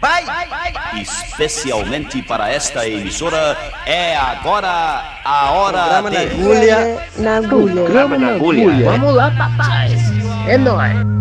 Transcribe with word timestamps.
Vai! 0.00 0.24
Especialmente 1.00 2.22
para 2.22 2.50
esta 2.50 2.86
emissora, 2.88 3.56
é 3.84 4.16
agora 4.16 5.02
a 5.24 5.50
hora 5.50 5.82
Programa 5.82 6.10
de... 6.10 6.16
na 6.16 6.22
agulha. 6.22 7.06
Na 7.16 7.36
agulha. 7.38 7.74
Programa 7.74 8.18
na 8.18 8.28
agulha. 8.34 8.90
Vamos 8.90 9.14
lá, 9.14 9.30
papai. 9.32 9.90
É 10.46 10.56
nóis. 10.56 11.17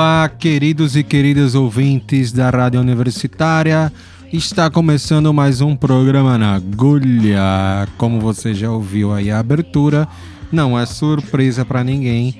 Olá, 0.00 0.30
queridos 0.30 0.96
e 0.96 1.04
queridas 1.04 1.54
ouvintes 1.54 2.32
da 2.32 2.48
Rádio 2.48 2.80
Universitária. 2.80 3.92
Está 4.32 4.70
começando 4.70 5.30
mais 5.30 5.60
um 5.60 5.76
programa 5.76 6.38
na 6.38 6.54
agulha. 6.54 7.86
Como 7.98 8.18
você 8.18 8.54
já 8.54 8.70
ouviu 8.70 9.12
aí 9.12 9.30
a 9.30 9.38
abertura, 9.38 10.08
não 10.50 10.78
é 10.78 10.86
surpresa 10.86 11.66
para 11.66 11.84
ninguém 11.84 12.34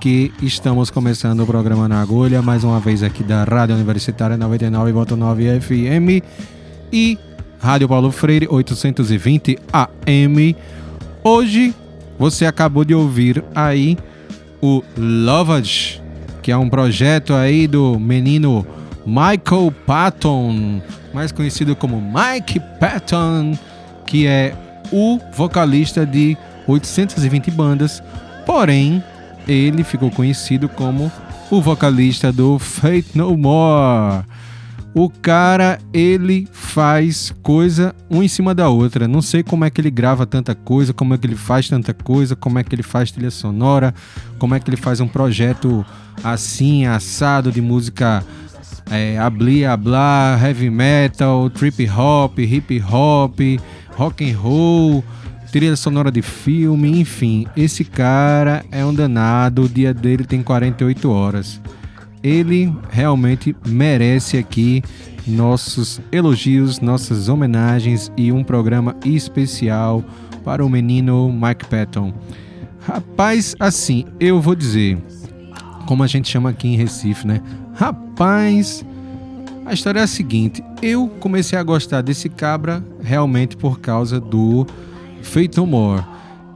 que 0.00 0.32
estamos 0.42 0.90
começando 0.90 1.38
o 1.44 1.46
programa 1.46 1.86
na 1.86 2.02
agulha 2.02 2.42
mais 2.42 2.64
uma 2.64 2.80
vez 2.80 3.00
aqui 3.00 3.22
da 3.22 3.44
Rádio 3.44 3.76
Universitária 3.76 4.36
99.9 4.36 5.60
FM 5.60 6.26
e 6.92 7.16
Rádio 7.60 7.88
Paulo 7.88 8.10
Freire 8.10 8.48
820 8.50 9.56
AM. 9.72 10.56
Hoje 11.22 11.72
você 12.18 12.44
acabou 12.44 12.84
de 12.84 12.92
ouvir 12.92 13.44
aí 13.54 13.96
o 14.60 14.82
Lovage, 14.98 16.02
que 16.44 16.52
é 16.52 16.56
um 16.58 16.68
projeto 16.68 17.32
aí 17.32 17.66
do 17.66 17.98
menino 17.98 18.66
Michael 19.06 19.72
Patton, 19.86 20.82
mais 21.14 21.32
conhecido 21.32 21.74
como 21.74 21.98
Mike 21.98 22.60
Patton, 22.78 23.56
que 24.06 24.26
é 24.26 24.54
o 24.92 25.18
vocalista 25.32 26.04
de 26.04 26.36
820 26.66 27.50
bandas, 27.50 28.02
porém 28.44 29.02
ele 29.48 29.82
ficou 29.82 30.10
conhecido 30.10 30.68
como 30.68 31.10
o 31.50 31.62
vocalista 31.62 32.30
do 32.30 32.58
Fate 32.58 33.12
No 33.14 33.34
More. 33.38 34.24
O 34.94 35.10
cara, 35.10 35.80
ele 35.92 36.46
faz 36.52 37.34
coisa 37.42 37.92
um 38.08 38.22
em 38.22 38.28
cima 38.28 38.54
da 38.54 38.68
outra. 38.68 39.08
Não 39.08 39.20
sei 39.20 39.42
como 39.42 39.64
é 39.64 39.70
que 39.70 39.80
ele 39.80 39.90
grava 39.90 40.24
tanta 40.24 40.54
coisa, 40.54 40.92
como 40.92 41.12
é 41.14 41.18
que 41.18 41.26
ele 41.26 41.34
faz 41.34 41.68
tanta 41.68 41.92
coisa, 41.92 42.36
como 42.36 42.60
é 42.60 42.62
que 42.62 42.72
ele 42.72 42.84
faz 42.84 43.10
trilha 43.10 43.32
sonora, 43.32 43.92
como 44.38 44.54
é 44.54 44.60
que 44.60 44.70
ele 44.70 44.76
faz 44.76 45.00
um 45.00 45.08
projeto 45.08 45.84
assim, 46.22 46.86
assado 46.86 47.50
de 47.50 47.60
música 47.60 48.24
é, 48.88 49.18
abli, 49.18 49.64
ablá, 49.64 50.38
heavy 50.40 50.70
metal, 50.70 51.50
trip 51.50 51.90
hop, 51.90 52.38
hip 52.38 52.80
hop, 52.80 53.40
rock 53.96 54.30
and 54.30 54.38
roll, 54.38 55.02
trilha 55.50 55.74
sonora 55.74 56.12
de 56.12 56.22
filme, 56.22 57.00
enfim. 57.00 57.48
Esse 57.56 57.82
cara 57.82 58.64
é 58.70 58.84
um 58.84 58.94
danado, 58.94 59.62
o 59.62 59.68
dia 59.68 59.92
dele 59.92 60.22
tem 60.22 60.40
48 60.40 61.10
horas 61.10 61.60
ele 62.24 62.74
realmente 62.90 63.54
merece 63.66 64.38
aqui 64.38 64.82
nossos 65.26 66.00
elogios, 66.10 66.80
nossas 66.80 67.28
homenagens 67.28 68.10
e 68.16 68.32
um 68.32 68.42
programa 68.42 68.96
especial 69.04 70.02
para 70.42 70.64
o 70.64 70.68
menino 70.68 71.30
Mike 71.30 71.66
Patton. 71.66 72.14
Rapaz, 72.80 73.54
assim, 73.60 74.06
eu 74.18 74.40
vou 74.40 74.54
dizer, 74.54 74.98
como 75.86 76.02
a 76.02 76.06
gente 76.06 76.28
chama 76.28 76.50
aqui 76.50 76.68
em 76.68 76.76
Recife, 76.76 77.26
né? 77.26 77.42
Rapaz, 77.74 78.84
a 79.66 79.74
história 79.74 80.00
é 80.00 80.02
a 80.02 80.06
seguinte: 80.06 80.64
eu 80.80 81.08
comecei 81.20 81.58
a 81.58 81.62
gostar 81.62 82.00
desse 82.00 82.28
cabra 82.28 82.82
realmente 83.02 83.56
por 83.56 83.80
causa 83.80 84.18
do 84.18 84.66
No 85.56 85.66
More. 85.66 86.04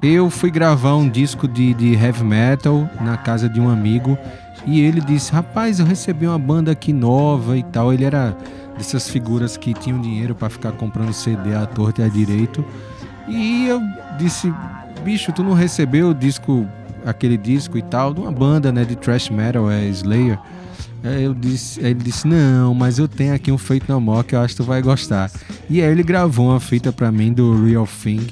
Eu 0.01 0.31
fui 0.31 0.51
gravar 0.51 0.95
um 0.95 1.09
disco 1.09 1.49
de, 1.49 1.75
de 1.75 1.95
heavy 1.95 2.23
metal 2.23 2.89
na 3.01 3.17
casa 3.17 3.49
de 3.49 3.61
um 3.61 3.69
amigo 3.69 4.17
e 4.67 4.81
ele 4.81 5.01
disse: 5.01 5.33
Rapaz, 5.33 5.79
eu 5.79 5.87
recebi 5.87 6.27
uma 6.27 6.39
banda 6.39 6.73
aqui 6.73 6.93
nova 6.93 7.57
e 7.57 7.63
tal. 7.63 7.93
Ele 7.93 8.05
era 8.05 8.37
dessas 8.77 9.09
figuras 9.09 9.57
que 9.57 9.75
tinham 9.75 10.01
dinheiro 10.01 10.35
para 10.35 10.49
ficar 10.49 10.73
comprando 10.73 11.13
CD 11.13 11.55
à 11.55 11.67
torta 11.67 12.03
e 12.03 12.05
à 12.05 12.09
direito. 12.09 12.65
E 13.29 13.67
eu 13.67 13.81
disse: 14.19 14.53
Bicho, 15.05 15.33
tu 15.33 15.43
não 15.43 15.53
recebeu 15.53 16.11
o 16.11 16.15
disco, 16.15 16.67
aquele 17.05 17.37
disco 17.37 17.79
e 17.79 17.83
tal, 17.83 18.13
de 18.13 18.21
uma 18.21 18.33
banda 18.33 18.73
né, 18.73 18.85
de 18.85 18.97
thrash 18.97 19.31
metal, 19.31 19.71
é 19.71 19.85
Slayer. 19.87 20.39
Aí 21.03 21.25
eu 21.25 21.35
disse, 21.35 21.81
ele 21.81 21.95
disse: 21.95 22.27
Não, 22.27 22.75
mas 22.75 22.99
eu 22.99 23.07
tenho 23.07 23.35
aqui 23.35 23.53
um 23.53 23.59
Fate 23.59 23.85
No 23.89 24.01
More 24.01 24.27
que 24.27 24.35
eu 24.35 24.41
acho 24.41 24.55
que 24.55 24.63
tu 24.63 24.67
vai 24.67 24.83
gostar. 24.83 25.31
E 25.71 25.81
aí 25.81 25.91
ele 25.91 26.03
gravou 26.03 26.49
uma 26.49 26.61
fita 26.61 26.93
pra 26.93 27.13
mim 27.13 27.33
do 27.33 27.65
Real 27.65 27.87
Thing. 27.87 28.27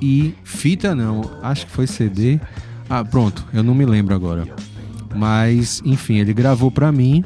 E 0.00 0.34
fita 0.44 0.94
não, 0.94 1.30
acho 1.42 1.66
que 1.66 1.72
foi 1.72 1.86
CD. 1.86 2.40
Ah, 2.88 3.04
pronto, 3.04 3.44
eu 3.52 3.62
não 3.62 3.74
me 3.74 3.84
lembro 3.84 4.14
agora. 4.14 4.44
Mas, 5.14 5.82
enfim, 5.84 6.18
ele 6.18 6.32
gravou 6.32 6.70
pra 6.70 6.92
mim 6.92 7.24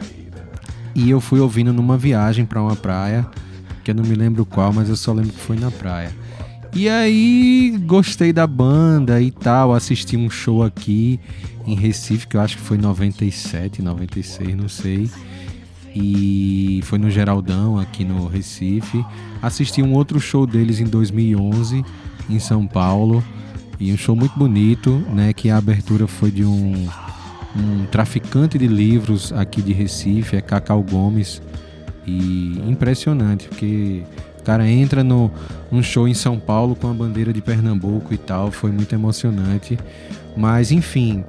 e 0.95 1.11
eu 1.11 1.21
fui 1.21 1.41
ouvindo 1.41 1.73
numa 1.73 1.99
viagem 1.99 2.47
pra 2.47 2.63
uma 2.63 2.77
praia, 2.77 3.27
que 3.83 3.91
eu 3.91 3.95
não 3.95 4.05
me 4.05 4.15
lembro 4.15 4.47
qual, 4.47 4.73
mas 4.73 4.89
eu 4.89 4.97
só 4.97 5.13
lembro 5.13 5.33
que 5.33 5.41
foi 5.41 5.59
na 5.59 5.71
praia. 5.71 6.13
E 6.75 6.89
aí 6.89 7.79
gostei 7.87 8.33
da 8.33 8.47
banda 8.47 9.21
e 9.21 9.31
tal, 9.31 9.73
assisti 9.75 10.17
um 10.17 10.29
show 10.29 10.63
aqui 10.63 11.21
em 11.67 11.75
Recife, 11.75 12.27
que 12.27 12.37
eu 12.37 12.41
acho 12.41 12.57
que 12.57 12.63
foi 12.63 12.79
97, 12.79 13.81
96, 13.81 14.57
não 14.57 14.69
sei. 14.69 15.09
E 15.95 16.81
foi 16.85 16.99
no 16.99 17.09
Geraldão, 17.09 17.79
aqui 17.79 18.05
no 18.05 18.27
Recife. 18.27 19.05
Assisti 19.41 19.83
um 19.83 19.93
outro 19.93 20.19
show 20.19 20.47
deles 20.47 20.81
em 20.81 20.85
2011, 20.85 21.85
em 22.29 22.39
São 22.41 22.67
Paulo. 22.67 23.23
E 23.79 23.93
um 23.93 23.97
show 23.97 24.17
muito 24.17 24.37
bonito, 24.37 24.91
né? 25.13 25.33
Que 25.33 25.51
a 25.51 25.57
abertura 25.57 26.09
foi 26.09 26.33
de 26.33 26.45
um, 26.45 26.89
um 27.57 27.87
traficante 27.87 28.59
de 28.59 28.67
livros 28.67 29.33
aqui 29.33 29.63
de 29.63 29.73
Recife, 29.73 30.37
é 30.37 30.41
Cacau 30.41 30.83
Gomes. 30.83 31.41
E 32.07 32.61
impressionante, 32.67 33.49
porque 33.49 34.03
o 34.39 34.43
cara 34.43 34.69
entra 34.69 35.03
no, 35.03 35.31
num 35.71 35.83
show 35.83 36.07
em 36.07 36.13
São 36.13 36.39
Paulo 36.39 36.77
com 36.77 36.91
a 36.91 36.93
bandeira 36.93 37.33
de 37.33 37.41
Pernambuco 37.41 38.13
e 38.13 38.19
tal, 38.19 38.51
foi 38.51 38.71
muito 38.71 38.95
emocionante. 38.95 39.79
Mas 40.37 40.71
enfim, 40.71 41.25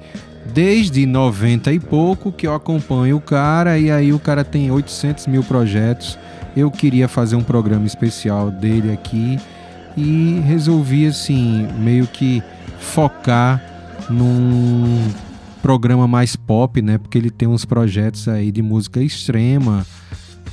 desde 0.52 1.06
90 1.06 1.72
e 1.72 1.80
pouco 1.80 2.30
que 2.30 2.46
eu 2.46 2.54
acompanho 2.54 3.16
o 3.16 3.20
cara 3.20 3.78
e 3.78 3.90
aí 3.90 4.12
o 4.12 4.18
cara 4.18 4.44
tem 4.44 4.70
800 4.70 5.26
mil 5.28 5.42
projetos. 5.42 6.18
Eu 6.54 6.70
queria 6.70 7.08
fazer 7.08 7.36
um 7.36 7.42
programa 7.42 7.86
especial 7.86 8.50
dele 8.50 8.92
aqui 8.92 9.38
e 9.96 10.40
resolvi 10.44 11.06
assim 11.06 11.66
meio 11.78 12.06
que 12.06 12.42
focar 12.78 13.62
num 14.10 15.08
programa 15.62 16.06
mais 16.06 16.36
pop, 16.36 16.80
né? 16.80 16.98
Porque 16.98 17.18
ele 17.18 17.30
tem 17.30 17.48
uns 17.48 17.64
projetos 17.64 18.28
aí 18.28 18.50
de 18.52 18.62
música 18.62 19.02
extrema, 19.02 19.86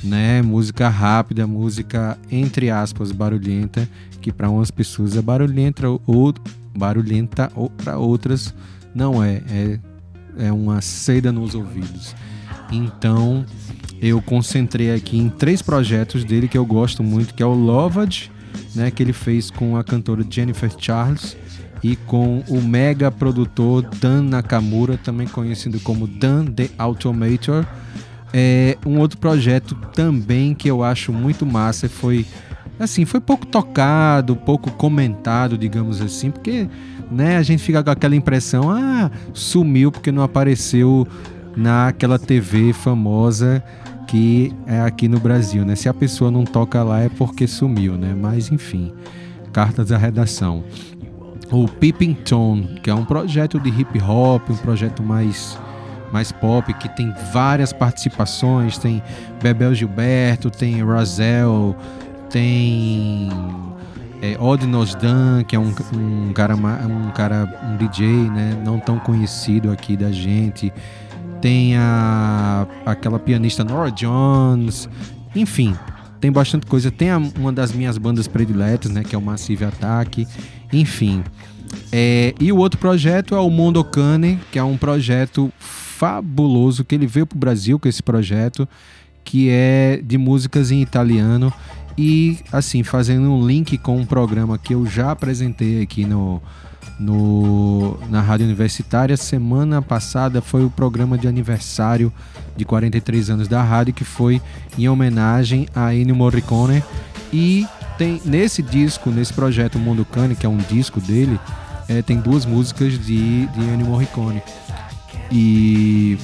né? 0.02 0.42
Música 0.42 0.88
rápida, 0.88 1.46
música 1.46 2.18
entre 2.30 2.70
aspas 2.70 3.12
barulhenta, 3.12 3.88
que 4.20 4.32
para 4.32 4.50
umas 4.50 4.70
pessoas 4.70 5.16
é 5.16 5.22
barulhenta 5.22 5.86
ou 5.88 6.34
barulhenta 6.76 7.50
ou 7.54 7.70
para 7.70 7.98
outras 7.98 8.54
não 8.94 9.22
é, 9.22 9.42
é 9.48 9.78
é 10.38 10.52
uma 10.52 10.80
seda 10.80 11.32
nos 11.32 11.54
ouvidos. 11.54 12.14
Então, 12.70 13.44
eu 14.00 14.20
concentrei 14.20 14.92
aqui 14.92 15.18
em 15.18 15.28
três 15.28 15.62
projetos 15.62 16.24
dele 16.24 16.48
que 16.48 16.58
eu 16.58 16.66
gosto 16.66 17.02
muito, 17.02 17.34
que 17.34 17.42
é 17.42 17.46
o 17.46 17.54
Loved, 17.54 18.30
né, 18.74 18.90
que 18.90 19.02
ele 19.02 19.12
fez 19.12 19.50
com 19.50 19.76
a 19.76 19.84
cantora 19.84 20.24
Jennifer 20.28 20.70
Charles 20.78 21.36
e 21.84 21.96
com 21.96 22.42
o 22.48 22.62
mega 22.62 23.10
produtor 23.10 23.82
Dan 24.00 24.22
Nakamura, 24.22 24.96
também 24.96 25.28
conhecido 25.28 25.78
como 25.80 26.06
Dan 26.06 26.46
The 26.46 26.70
Automator. 26.78 27.66
É, 28.32 28.78
um 28.86 28.98
outro 28.98 29.18
projeto 29.18 29.74
também 29.94 30.54
que 30.54 30.66
eu 30.66 30.82
acho 30.82 31.12
muito 31.12 31.44
massa 31.44 31.86
foi 31.86 32.24
assim, 32.80 33.04
foi 33.04 33.20
pouco 33.20 33.46
tocado, 33.46 34.34
pouco 34.34 34.70
comentado, 34.70 35.58
digamos 35.58 36.00
assim, 36.00 36.30
porque 36.30 36.66
né, 37.10 37.36
a 37.36 37.42
gente 37.42 37.62
fica 37.62 37.84
com 37.84 37.90
aquela 37.90 38.16
impressão, 38.16 38.70
ah, 38.70 39.10
sumiu 39.34 39.92
porque 39.92 40.10
não 40.10 40.22
apareceu 40.22 41.06
naquela 41.54 42.18
TV 42.18 42.72
famosa 42.72 43.62
que 44.08 44.54
é 44.66 44.80
aqui 44.80 45.06
no 45.06 45.20
Brasil, 45.20 45.66
né? 45.66 45.74
Se 45.74 45.88
a 45.88 45.94
pessoa 45.94 46.30
não 46.30 46.44
toca 46.44 46.82
lá 46.82 47.00
é 47.00 47.10
porque 47.10 47.46
sumiu, 47.46 47.92
né? 47.92 48.16
Mas 48.18 48.50
enfim, 48.50 48.92
cartas 49.52 49.88
da 49.88 49.98
redação. 49.98 50.64
O 51.50 51.68
Peeping 51.68 52.14
Tone, 52.14 52.80
que 52.82 52.90
é 52.90 52.94
um 52.94 53.04
projeto 53.04 53.60
de 53.60 53.68
hip 53.68 54.00
hop, 54.00 54.50
um 54.50 54.56
projeto 54.56 55.02
mais 55.02 55.58
mais 56.12 56.30
pop, 56.30 56.72
que 56.74 56.88
tem 56.90 57.12
várias 57.32 57.72
participações, 57.72 58.78
tem 58.78 59.02
Bebel 59.42 59.74
Gilberto, 59.74 60.48
tem 60.48 60.80
Razel, 60.84 61.76
tem 62.30 63.28
é, 64.22 64.36
Odd 64.38 64.64
Nosdan, 64.64 65.42
que 65.42 65.56
é 65.56 65.58
um, 65.58 65.74
um, 65.92 66.32
cara, 66.32 66.54
um 66.54 67.10
cara, 67.10 67.60
um 67.64 67.76
DJ, 67.76 68.06
né, 68.06 68.56
não 68.64 68.78
tão 68.78 68.96
conhecido 68.98 69.72
aqui 69.72 69.96
da 69.96 70.12
gente. 70.12 70.72
Tem 71.40 71.76
a, 71.76 72.66
aquela 72.86 73.18
pianista 73.18 73.64
Nora 73.64 73.90
Jones, 73.90 74.88
enfim, 75.34 75.76
tem 76.20 76.32
bastante 76.32 76.64
coisa. 76.64 76.90
Tem 76.90 77.10
a, 77.10 77.18
uma 77.18 77.52
das 77.52 77.72
minhas 77.72 77.98
bandas 77.98 78.26
prediletas, 78.26 78.90
né, 78.90 79.02
que 79.02 79.14
é 79.14 79.18
o 79.18 79.20
Massive 79.20 79.64
Attack, 79.64 80.26
enfim. 80.80 81.22
É, 81.92 82.34
e 82.40 82.52
o 82.52 82.56
outro 82.56 82.78
projeto 82.78 83.34
é 83.34 83.40
o 83.40 83.50
Mondocane, 83.50 84.38
que 84.50 84.58
é 84.58 84.64
um 84.64 84.76
projeto 84.76 85.52
fabuloso, 85.58 86.84
que 86.84 86.94
ele 86.94 87.06
veio 87.06 87.26
para 87.26 87.36
o 87.36 87.38
Brasil 87.38 87.78
com 87.78 87.88
esse 87.88 88.02
projeto, 88.02 88.68
que 89.24 89.48
é 89.50 90.00
de 90.02 90.18
músicas 90.18 90.70
em 90.70 90.82
italiano 90.82 91.52
e 91.96 92.38
assim, 92.52 92.82
fazendo 92.82 93.30
um 93.30 93.46
link 93.46 93.78
com 93.78 93.96
um 93.96 94.04
programa 94.04 94.58
que 94.58 94.74
eu 94.74 94.84
já 94.84 95.12
apresentei 95.12 95.82
aqui 95.82 96.04
no, 96.04 96.42
no, 96.98 97.98
na 98.10 98.20
Rádio 98.20 98.46
Universitária. 98.46 99.16
Semana 99.16 99.80
passada 99.80 100.42
foi 100.42 100.64
o 100.64 100.70
programa 100.70 101.16
de 101.16 101.28
aniversário 101.28 102.12
de 102.56 102.64
43 102.64 103.30
anos 103.30 103.48
da 103.48 103.62
rádio, 103.62 103.94
que 103.94 104.04
foi 104.04 104.42
em 104.76 104.88
homenagem 104.88 105.68
a 105.74 105.94
Ennio 105.94 106.16
Morricone. 106.16 106.82
E 107.32 107.66
tem 107.98 108.20
nesse 108.24 108.62
disco, 108.62 109.10
nesse 109.10 109.32
projeto 109.32 109.78
Mundo 109.78 110.04
Cane, 110.04 110.34
que 110.34 110.46
é 110.46 110.48
um 110.48 110.58
disco 110.58 111.00
dele, 111.00 111.38
é, 111.88 112.02
tem 112.02 112.18
duas 112.18 112.44
músicas 112.44 112.92
de, 112.92 113.46
de 113.46 113.60
Ennio 113.60 113.86
Morricone. 113.86 114.42
E 115.30 116.18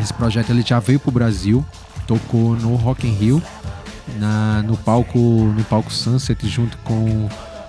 esse 0.00 0.12
projeto 0.14 0.50
ele 0.50 0.62
já 0.62 0.78
veio 0.80 0.98
para 0.98 1.08
o 1.08 1.12
Brasil, 1.12 1.64
tocou 2.06 2.56
no 2.56 2.74
Rock 2.76 3.06
in 3.06 3.12
Rio 3.12 3.42
na, 4.18 4.62
no 4.62 4.76
palco 4.76 5.18
no 5.18 5.64
palco 5.64 5.92
Sunset 5.92 6.48
junto 6.48 6.76
com 6.78 7.28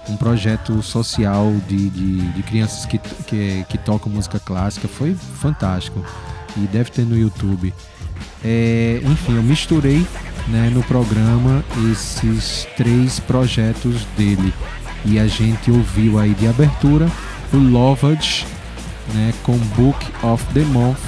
um 0.09 0.17
projeto 0.17 0.81
social 0.81 1.53
de, 1.67 1.89
de, 1.89 2.31
de 2.31 2.43
crianças 2.43 2.85
que, 2.85 2.97
que, 2.97 3.65
que, 3.69 3.77
tocam 3.77 4.11
música 4.11 4.39
clássica. 4.39 4.87
Foi 4.87 5.13
fantástico. 5.13 6.03
E 6.57 6.61
deve 6.67 6.89
ter 6.91 7.05
no 7.05 7.17
YouTube. 7.17 7.73
É, 8.43 8.99
enfim, 9.03 9.35
eu 9.35 9.43
misturei 9.43 10.05
né, 10.47 10.69
no 10.73 10.83
programa 10.83 11.63
esses 11.91 12.67
três 12.77 13.19
projetos 13.19 14.05
dele. 14.17 14.53
E 15.05 15.17
a 15.19 15.27
gente 15.27 15.71
ouviu 15.71 16.19
aí 16.19 16.33
de 16.33 16.47
abertura 16.47 17.09
o 17.53 17.57
Lovage 17.57 18.45
né, 19.13 19.33
com 19.43 19.57
Book 19.75 20.05
of 20.23 20.43
the 20.53 20.61
Month. 20.61 20.99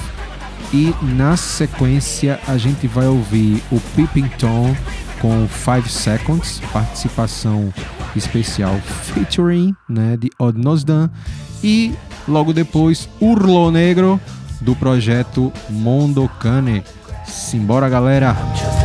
E 0.72 0.92
na 1.02 1.36
sequência 1.36 2.40
a 2.48 2.56
gente 2.56 2.86
vai 2.86 3.06
ouvir 3.06 3.62
o 3.70 3.80
Peeping 3.94 4.28
Tom 4.38 4.74
com 5.20 5.48
5 5.48 5.88
Seconds, 5.88 6.60
participação 6.72 7.72
especial 8.16 8.74
featuring 9.14 9.74
né, 9.88 10.16
de 10.16 10.30
Odd 10.38 10.58
Nosdan 10.58 11.08
e 11.62 11.94
logo 12.28 12.52
depois 12.52 13.08
Urlo 13.20 13.70
Negro 13.70 14.20
do 14.60 14.74
projeto 14.74 15.52
Mondocane. 15.70 16.82
Simbora 17.24 17.88
galera! 17.88 18.83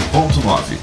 99.9. 0.00 0.73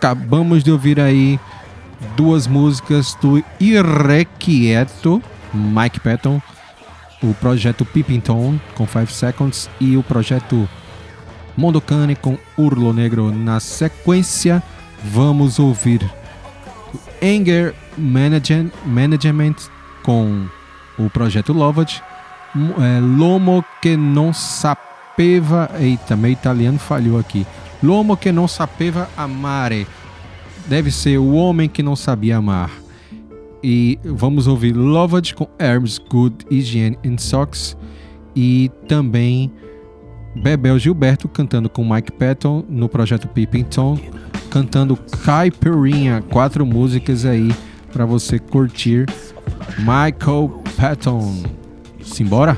acabamos 0.00 0.64
de 0.64 0.72
ouvir 0.72 0.98
aí 0.98 1.38
duas 2.16 2.46
músicas 2.46 3.14
do 3.20 3.44
Irrequieto, 3.60 5.22
Mike 5.52 6.00
Patton, 6.00 6.40
o 7.22 7.34
projeto 7.34 7.84
Pippington 7.84 8.58
com 8.74 8.86
5 8.86 9.06
Seconds 9.12 9.68
e 9.78 9.98
o 9.98 10.02
projeto 10.02 10.66
Mondocane 11.54 12.16
com 12.16 12.38
Urlo 12.56 12.94
Negro. 12.94 13.30
Na 13.30 13.60
sequência, 13.60 14.62
vamos 15.04 15.58
ouvir 15.58 16.00
Anger 17.22 17.74
Management, 17.98 19.56
com 20.02 20.46
o 20.98 21.10
projeto 21.10 21.52
M- 22.54 22.74
é, 22.78 23.00
Lomo 23.00 23.62
que 23.82 23.98
non 23.98 24.32
sapeva, 24.32 25.70
eita, 25.78 26.16
meu 26.16 26.30
italiano 26.30 26.78
falhou 26.78 27.18
aqui. 27.18 27.46
L'uomo 27.82 28.16
que 28.16 28.30
non 28.30 28.46
sapeva 28.46 29.08
amare. 29.16 29.86
Deve 30.66 30.90
ser 30.90 31.18
o 31.18 31.32
homem 31.32 31.68
que 31.68 31.82
não 31.82 31.96
sabia 31.96 32.36
amar. 32.36 32.70
E 33.62 33.98
vamos 34.04 34.46
ouvir 34.46 34.72
Loved 34.72 35.34
com 35.34 35.48
Herbs 35.58 35.98
Good 35.98 36.46
Hygiene 36.50 36.98
and 37.04 37.18
Socks 37.18 37.76
e 38.34 38.70
também 38.88 39.50
Bebel 40.34 40.78
Gilberto 40.78 41.28
cantando 41.28 41.68
com 41.68 41.84
Mike 41.84 42.12
Patton 42.12 42.64
no 42.68 42.88
projeto 42.88 43.28
Pippington, 43.28 43.98
cantando 44.50 44.96
Caipirinha, 44.96 46.22
quatro 46.30 46.64
músicas 46.64 47.24
aí 47.24 47.52
para 47.92 48.06
você 48.06 48.38
curtir. 48.38 49.06
Michael 49.78 50.62
Patton. 50.76 51.42
Simbora? 52.02 52.56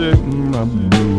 Love 0.00 1.09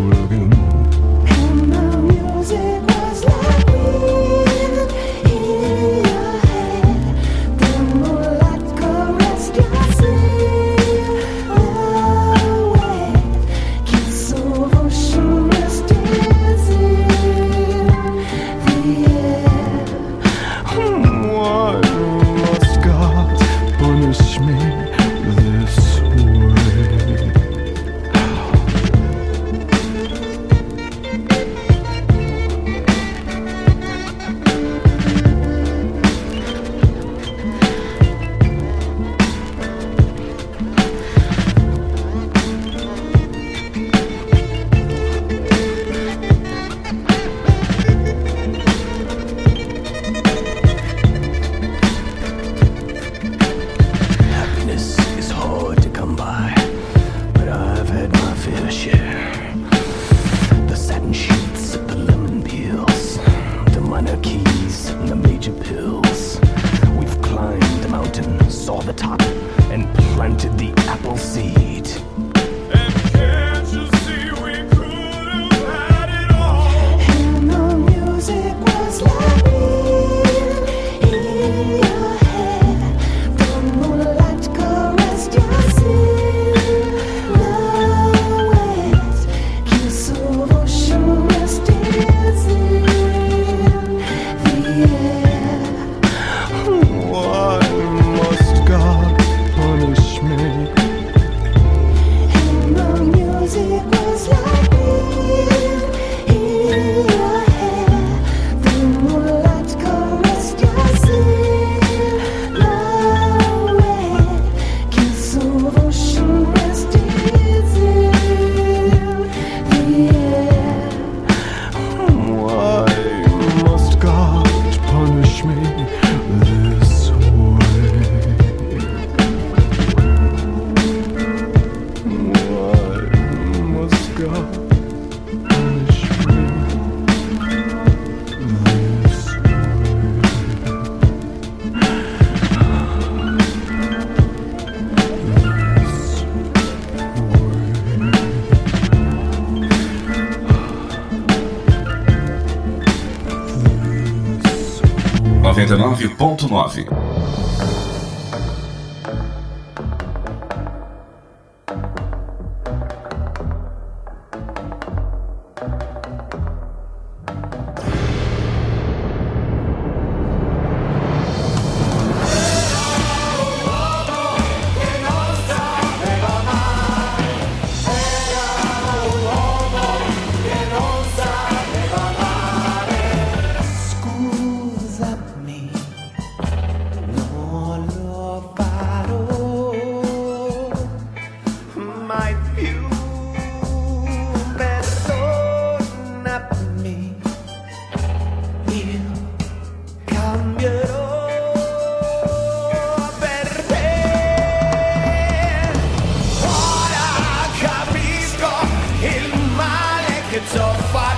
male 210.54 210.72
che 210.92 211.11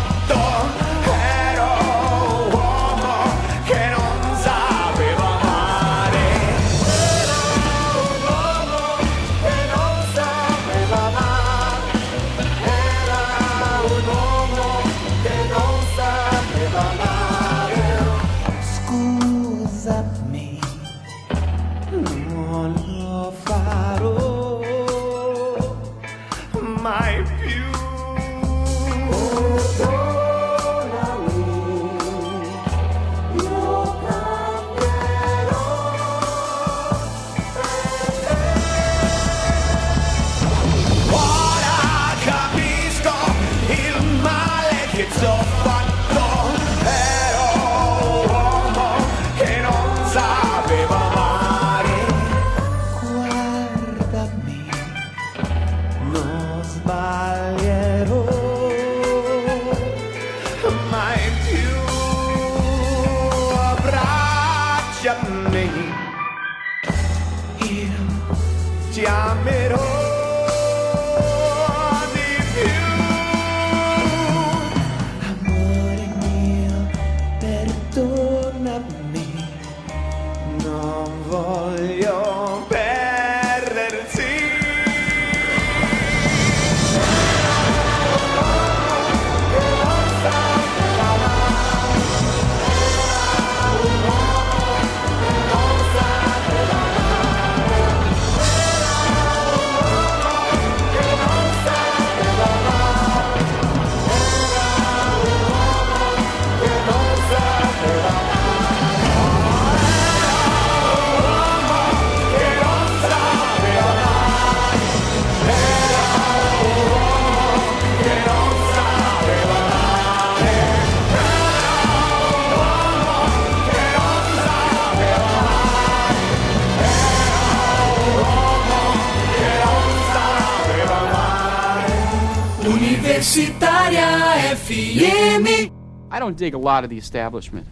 I 136.13 136.19
don't 136.19 136.37
dig 136.37 136.53
a 136.53 136.59
lot 136.59 136.83
of 136.83 136.91
the 136.91 136.97
establishment. 136.99 137.65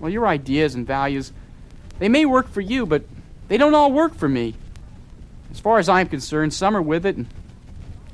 Well, 0.00 0.10
your 0.10 0.26
ideas 0.26 0.74
and 0.74 0.84
values, 0.84 1.32
they 2.00 2.08
may 2.08 2.26
work 2.26 2.48
for 2.48 2.60
you, 2.60 2.86
but 2.86 3.04
they 3.46 3.56
don't 3.56 3.72
all 3.72 3.92
work 3.92 4.16
for 4.16 4.28
me. 4.28 4.56
As 5.52 5.60
far 5.60 5.78
as 5.78 5.88
I'm 5.88 6.08
concerned, 6.08 6.52
some 6.52 6.76
are 6.76 6.82
with 6.82 7.06
it, 7.06 7.14
and, 7.14 7.28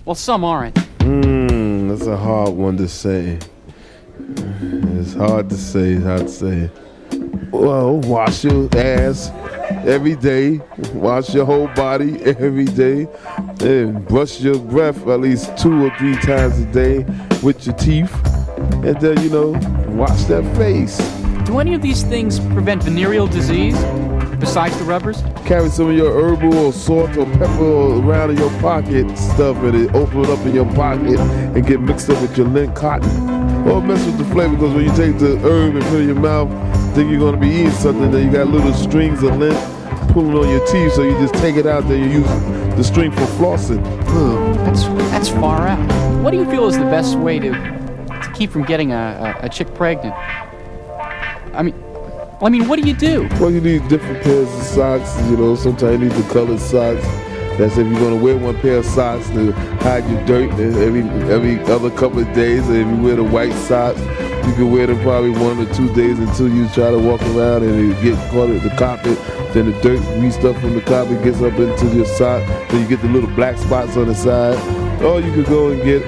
well, 0.04 0.14
some 0.16 0.44
aren't. 0.44 0.74
Mm, 0.98 1.88
that's 1.88 2.06
a 2.06 2.14
hard 2.14 2.50
one 2.50 2.76
to 2.76 2.86
say. 2.86 3.38
It's 4.18 5.14
hard 5.14 5.48
to 5.48 5.56
say. 5.56 5.94
Hard 5.94 6.26
to 6.26 6.28
say. 6.28 6.70
Well, 7.50 8.00
wash 8.00 8.44
your 8.44 8.68
ass 8.76 9.30
every 9.86 10.16
day. 10.16 10.60
Wash 10.92 11.34
your 11.34 11.46
whole 11.46 11.68
body 11.68 12.22
every 12.24 12.66
day. 12.66 13.08
And 13.60 14.06
brush 14.06 14.42
your 14.42 14.58
breath 14.58 15.06
at 15.06 15.20
least 15.20 15.56
two 15.56 15.86
or 15.86 15.96
three 15.96 16.16
times 16.16 16.58
a 16.58 16.66
day 16.66 16.98
with 17.42 17.64
your 17.64 17.74
teeth. 17.76 18.33
And 18.84 19.00
then, 19.00 19.22
you 19.22 19.30
know, 19.30 19.50
wash 19.88 20.24
that 20.24 20.44
face. 20.56 20.98
Do 21.44 21.58
any 21.58 21.74
of 21.74 21.82
these 21.82 22.02
things 22.02 22.40
prevent 22.40 22.82
venereal 22.82 23.26
disease, 23.26 23.76
besides 24.40 24.76
the 24.78 24.84
rubbers? 24.84 25.22
Carry 25.44 25.68
some 25.68 25.90
of 25.90 25.96
your 25.96 26.12
herbal 26.12 26.54
or 26.56 26.72
salt 26.72 27.16
or 27.16 27.26
pepper 27.26 28.00
around 28.00 28.30
in 28.30 28.38
your 28.38 28.50
pocket 28.60 29.16
stuff 29.16 29.56
and 29.58 29.74
it 29.74 29.94
open 29.94 30.20
it 30.20 30.30
up 30.30 30.38
in 30.46 30.54
your 30.54 30.70
pocket 30.74 31.18
and 31.20 31.66
get 31.66 31.80
mixed 31.80 32.08
up 32.08 32.20
with 32.22 32.36
your 32.36 32.48
lint 32.48 32.74
cotton. 32.74 33.10
Or 33.68 33.80
mess 33.80 34.04
with 34.06 34.18
the 34.18 34.24
flavor 34.26 34.54
because 34.56 34.74
when 34.74 34.84
you 34.84 34.94
take 34.96 35.18
the 35.18 35.38
herb 35.38 35.74
and 35.76 35.84
put 35.84 35.94
it 35.94 36.00
in 36.00 36.08
your 36.08 36.20
mouth, 36.20 36.50
think 36.94 37.10
you're 37.10 37.20
gonna 37.20 37.36
be 37.36 37.48
eating 37.48 37.70
something, 37.72 38.10
then 38.10 38.26
you 38.26 38.32
got 38.32 38.48
little 38.48 38.72
strings 38.72 39.22
of 39.22 39.36
lint 39.36 39.56
pulling 40.12 40.36
on 40.36 40.48
your 40.48 40.64
teeth, 40.66 40.92
so 40.92 41.02
you 41.02 41.12
just 41.18 41.34
take 41.34 41.56
it 41.56 41.66
out 41.66 41.88
there, 41.88 41.98
you 41.98 42.20
use 42.20 42.26
the 42.76 42.84
string 42.84 43.10
for 43.10 43.26
flossing. 43.36 43.82
That's 44.64 44.84
that's 45.10 45.28
far 45.28 45.66
out. 45.66 46.22
What 46.22 46.30
do 46.30 46.36
you 46.36 46.44
feel 46.44 46.66
is 46.68 46.78
the 46.78 46.84
best 46.84 47.18
way 47.18 47.38
to 47.38 47.50
keep 48.34 48.50
from 48.50 48.64
getting 48.64 48.92
a, 48.92 49.38
a, 49.42 49.46
a 49.46 49.48
chick 49.48 49.74
pregnant? 49.74 50.14
I 51.54 51.62
mean, 51.62 51.74
I 52.42 52.48
mean, 52.50 52.68
what 52.68 52.80
do 52.80 52.86
you 52.86 52.94
do? 52.94 53.28
Well, 53.40 53.50
you 53.50 53.60
need 53.60 53.86
different 53.88 54.22
pairs 54.22 54.52
of 54.52 54.62
socks. 54.62 55.16
You 55.30 55.36
know, 55.36 55.54
sometimes 55.56 56.00
you 56.00 56.08
need 56.08 56.12
the 56.12 56.32
colored 56.32 56.60
socks. 56.60 57.02
That's 57.56 57.78
if 57.78 57.86
you're 57.86 58.00
gonna 58.00 58.16
wear 58.16 58.36
one 58.36 58.58
pair 58.60 58.78
of 58.78 58.84
socks 58.84 59.28
to 59.30 59.52
hide 59.80 60.08
your 60.10 60.24
dirt 60.26 60.50
every 60.58 61.02
every 61.30 61.60
other 61.72 61.88
couple 61.90 62.18
of 62.18 62.32
days. 62.34 62.68
If 62.68 62.86
you 62.86 62.96
wear 63.02 63.16
the 63.16 63.22
white 63.22 63.52
socks, 63.52 64.00
you 64.46 64.52
can 64.54 64.72
wear 64.72 64.88
them 64.88 65.00
probably 65.02 65.30
one 65.30 65.60
or 65.60 65.72
two 65.72 65.92
days 65.94 66.18
until 66.18 66.48
you 66.48 66.68
try 66.70 66.90
to 66.90 66.98
walk 66.98 67.22
around 67.22 67.62
and 67.62 67.92
it 67.92 68.02
get 68.02 68.18
caught 68.32 68.50
in 68.50 68.60
the 68.60 68.74
carpet. 68.76 69.16
Then 69.54 69.70
the 69.70 69.80
dirt, 69.80 70.00
wee 70.18 70.32
stuff 70.32 70.60
from 70.60 70.74
the 70.74 70.80
carpet 70.80 71.22
gets 71.22 71.40
up 71.40 71.54
into 71.54 71.86
your 71.94 72.06
sock. 72.06 72.44
Then 72.68 72.82
you 72.82 72.88
get 72.88 73.00
the 73.00 73.08
little 73.08 73.30
black 73.30 73.56
spots 73.56 73.96
on 73.96 74.08
the 74.08 74.14
side. 74.14 74.58
Or 75.00 75.20
you 75.20 75.32
could 75.32 75.46
go 75.46 75.70
and 75.70 75.80
get 75.84 76.02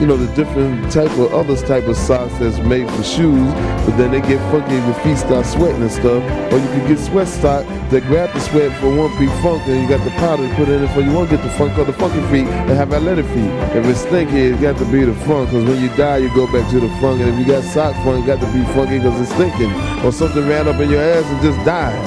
you 0.00 0.06
know, 0.06 0.16
the 0.16 0.32
different 0.34 0.90
type 0.90 1.10
of 1.18 1.34
other 1.34 1.54
type 1.66 1.84
of 1.84 1.94
socks 1.94 2.32
that's 2.38 2.58
made 2.58 2.88
for 2.90 3.02
shoes, 3.02 3.52
but 3.84 3.96
then 3.98 4.10
they 4.10 4.22
get 4.22 4.40
funky 4.50 4.74
if 4.74 4.84
your 4.86 4.94
feet 5.04 5.18
start 5.18 5.44
sweating 5.44 5.82
and 5.82 5.92
stuff. 5.92 6.24
Or 6.50 6.56
you 6.56 6.68
can 6.72 6.88
get 6.88 6.98
sweat 6.98 7.28
sock 7.28 7.66
that 7.90 8.02
grab 8.04 8.32
the 8.32 8.40
sweat 8.40 8.72
for 8.80 8.88
one 8.96 9.14
feet 9.18 9.28
funk 9.42 9.62
and 9.68 9.82
you 9.82 9.88
got 9.88 10.02
the 10.02 10.10
powder 10.12 10.48
to 10.48 10.54
put 10.54 10.70
in 10.70 10.82
it 10.82 10.88
for 10.94 11.02
you 11.02 11.12
won't 11.12 11.28
get 11.28 11.42
the 11.42 11.50
funk 11.50 11.76
or 11.76 11.84
the 11.84 11.92
funky 11.92 12.22
feet 12.32 12.48
and 12.48 12.70
have 12.70 12.92
athletic 12.94 13.26
feet. 13.26 13.52
If 13.76 13.84
it's 13.84 14.00
stinky, 14.00 14.40
it's 14.40 14.60
got 14.62 14.78
to 14.78 14.86
be 14.90 15.04
the 15.04 15.14
funk 15.28 15.50
because 15.50 15.68
when 15.68 15.82
you 15.82 15.90
die, 15.96 16.18
you 16.18 16.34
go 16.34 16.50
back 16.50 16.70
to 16.70 16.80
the 16.80 16.88
funk. 17.00 17.20
And 17.20 17.28
if 17.28 17.38
you 17.38 17.44
got 17.52 17.62
sock 17.62 17.94
funk, 18.02 18.26
got 18.26 18.40
to 18.40 18.50
be 18.56 18.64
funky 18.72 18.98
because 18.98 19.20
it's 19.20 19.32
stinking. 19.34 19.72
Or 20.00 20.12
something 20.12 20.48
ran 20.48 20.66
up 20.66 20.80
in 20.80 20.88
your 20.88 21.02
ass 21.02 21.26
and 21.26 21.42
just 21.42 21.60
died. 21.66 22.00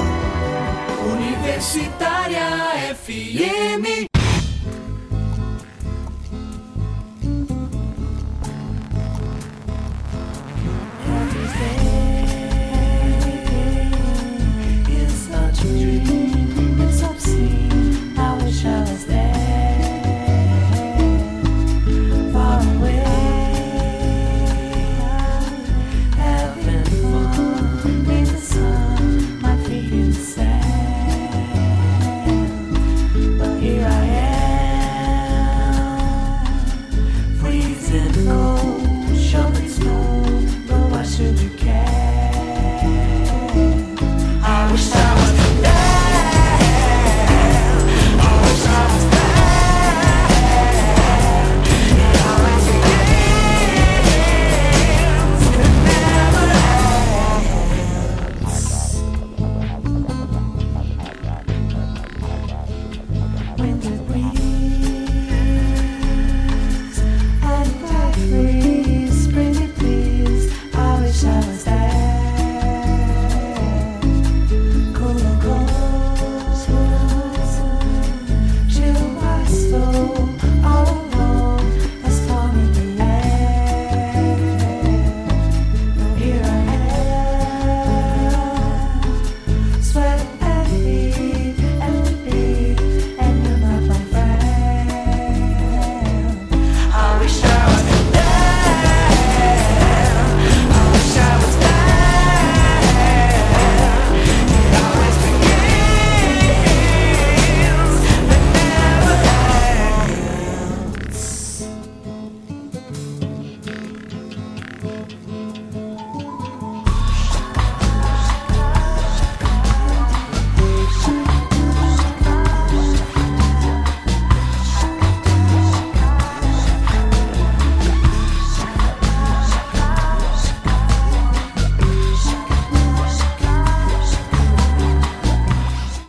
Universitária 1.14 2.90
FM. 2.90 3.43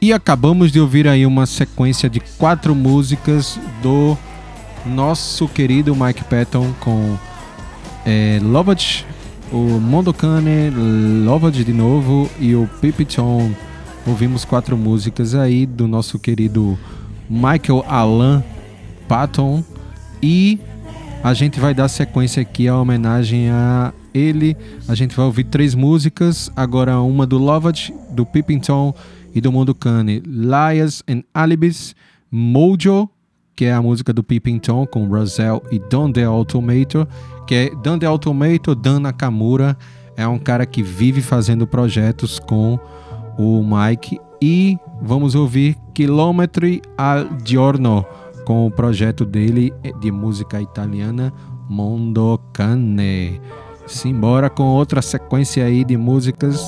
E 0.05 0.13
acabamos 0.13 0.71
de 0.71 0.79
ouvir 0.79 1.07
aí 1.07 1.25
uma 1.25 1.47
sequência 1.47 2.07
de 2.07 2.19
quatro 2.19 2.75
músicas 2.75 3.59
do 3.81 4.15
nosso 4.85 5.47
querido 5.47 5.95
Mike 5.95 6.23
Patton 6.25 6.71
com 6.79 7.17
é, 8.05 8.39
o 9.51 9.57
Mondokane, 9.79 10.69
Lovage 11.25 11.63
de 11.63 11.73
novo 11.73 12.29
e 12.39 12.53
o 12.53 12.69
Pipiton. 12.79 13.51
Ouvimos 14.05 14.45
quatro 14.45 14.77
músicas 14.77 15.33
aí 15.33 15.65
do 15.65 15.87
nosso 15.87 16.19
querido 16.19 16.77
Michael 17.27 17.83
Alan 17.87 18.43
Patton 19.07 19.63
e 20.21 20.59
a 21.23 21.33
gente 21.33 21.59
vai 21.59 21.73
dar 21.73 21.87
sequência 21.87 22.43
aqui 22.43 22.67
a 22.67 22.77
homenagem 22.77 23.49
a 23.49 23.91
ele. 24.13 24.55
A 24.87 24.93
gente 24.93 25.15
vai 25.15 25.25
ouvir 25.25 25.45
três 25.45 25.73
músicas, 25.73 26.51
agora 26.55 26.99
uma 26.99 27.25
do 27.25 27.39
Lovage, 27.39 27.91
do 28.15 28.25
Pippington 28.25 28.93
e 29.34 29.41
do 29.41 29.51
Mundo 29.51 29.75
Cane, 29.75 30.23
Liars 30.25 31.04
and 31.08 31.23
Alibis, 31.34 31.95
Mojo, 32.32 33.10
que 33.56 33.65
é 33.65 33.73
a 33.73 33.82
música 33.82 34.12
do 34.12 34.23
Pippington 34.23 34.86
com 34.88 35.08
Roselle 35.08 35.62
e 35.71 35.80
Don 35.80 36.12
The 36.12 36.23
Automator, 36.23 37.08
que 37.45 37.56
é 37.56 37.69
Don 37.84 37.99
The 37.99 38.06
Automator, 38.06 38.75
Dan 38.75 39.01
Nakamura, 39.01 39.78
é 40.17 40.28
um 40.28 40.39
cara 40.39 40.65
que 40.65 40.82
vive 40.82 41.21
fazendo 41.21 41.67
projetos 41.67 42.39
com 42.39 42.80
o 43.38 43.63
Mike 43.63 44.19
e 44.41 44.78
vamos 45.01 45.36
ouvir 45.36 45.78
Chilometri 45.95 46.82
al 46.97 47.28
Giorno 47.43 48.06
com 48.45 48.65
o 48.65 48.71
projeto 48.71 49.25
dele 49.25 49.73
de 49.99 50.12
música 50.12 50.62
italiana 50.62 51.34
Mondo 51.69 52.39
Cane. 52.54 53.41
Simbora 53.88 54.49
com 54.49 54.63
outra 54.63 55.01
sequência 55.01 55.65
aí 55.65 55.84
de 55.84 55.97
músicas. 55.97 56.62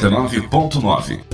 99.9. 0.00 1.29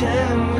gem 0.00 0.59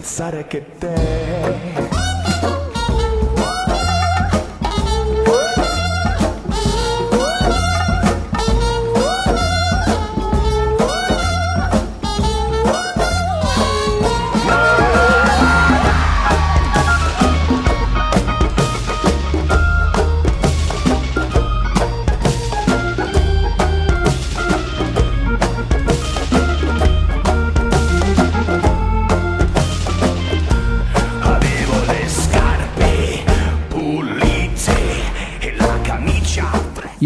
pensare 0.00 0.46
che 0.46 0.64
te 0.78 2.09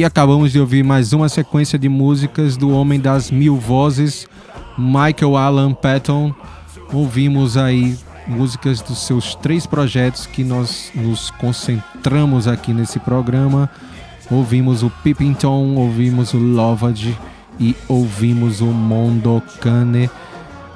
E 0.04 0.06
acabamos 0.06 0.52
de 0.52 0.60
ouvir 0.60 0.84
mais 0.84 1.14
uma 1.14 1.30
sequência 1.30 1.78
de 1.78 1.88
músicas 1.88 2.58
do 2.58 2.68
Homem 2.68 3.00
das 3.00 3.30
Mil 3.30 3.56
Vozes, 3.56 4.28
Michael 4.76 5.34
Alan 5.34 5.72
Patton. 5.72 6.34
Ouvimos 6.92 7.56
aí 7.56 7.96
músicas 8.26 8.82
dos 8.82 8.98
seus 8.98 9.34
três 9.34 9.66
projetos 9.66 10.26
que 10.26 10.44
nós 10.44 10.92
nos 10.94 11.30
concentramos 11.30 12.46
aqui 12.46 12.74
nesse 12.74 12.98
programa. 12.98 13.70
Ouvimos 14.30 14.82
o 14.82 14.90
Pippington, 15.02 15.74
ouvimos 15.74 16.34
o 16.34 16.38
Lovage 16.38 17.16
e 17.58 17.74
ouvimos 17.88 18.60
o 18.60 18.66
Mondokane. 18.66 20.10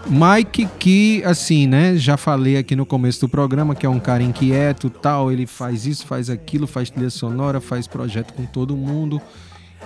Mike, 0.06 0.66
que 0.78 1.22
assim, 1.24 1.66
né? 1.66 1.96
Já 1.96 2.16
falei 2.16 2.56
aqui 2.56 2.74
no 2.74 2.86
começo 2.86 3.20
do 3.20 3.28
programa 3.28 3.74
que 3.74 3.84
é 3.84 3.88
um 3.88 4.00
cara 4.00 4.22
inquieto, 4.22 4.88
tal. 4.88 5.30
Ele 5.30 5.46
faz 5.46 5.86
isso, 5.86 6.06
faz 6.06 6.30
aquilo, 6.30 6.66
faz 6.66 6.90
trilha 6.90 7.10
sonora, 7.10 7.60
faz 7.60 7.86
projeto 7.86 8.32
com 8.32 8.44
todo 8.46 8.76
mundo. 8.76 9.20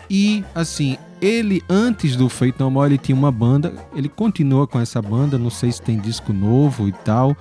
E 0.09 0.45
assim, 0.55 0.97
ele 1.21 1.63
antes 1.69 2.17
do 2.17 2.29
Feito 2.29 2.63
No 2.63 2.71
More, 2.71 2.91
ele 2.91 2.99
tinha 2.99 3.17
uma 3.17 3.33
banda. 3.33 3.73
Ele 3.95 4.09
continua 4.09 4.67
com 4.67 4.79
essa 4.79 5.01
banda. 5.03 5.39
Não 5.39 5.51
sei 5.51 5.73
se 5.73 5.83
tem 5.83 5.99
disco 5.99 6.33
novo 6.33 6.89
e 6.89 6.93
tal. 6.93 7.37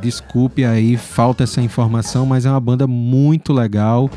Desculpe 0.00 0.64
aí, 0.64 0.96
falta 0.96 1.44
essa 1.44 1.60
informação, 1.60 2.24
mas 2.24 2.46
é 2.46 2.50
uma 2.50 2.60
banda 2.60 2.86
muito 2.86 3.52
legal 3.52 4.08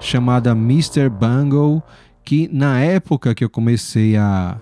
chamada 0.00 0.50
Mr. 0.50 1.08
Bungle, 1.08 1.82
que 2.24 2.48
na 2.52 2.80
época 2.80 3.34
que 3.34 3.44
eu 3.44 3.50
comecei 3.50 4.16
a, 4.16 4.56